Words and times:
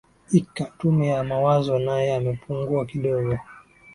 ika 0.31 0.65
tume 0.77 1.07
ya 1.07 1.23
mawazo 1.23 1.79
nae 1.79 2.15
amepungua 2.15 2.85
kidogo 2.85 3.39